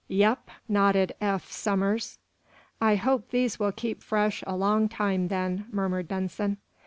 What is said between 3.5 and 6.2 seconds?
will keep fresh a long time, then," murmured